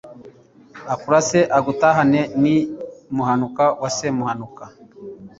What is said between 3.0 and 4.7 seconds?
muhanuka wa semuhanuka.